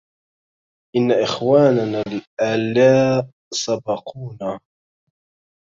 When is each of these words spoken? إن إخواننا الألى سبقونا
إن 0.95 1.11
إخواننا 1.11 2.01
الألى 2.07 3.27
سبقونا 3.53 4.59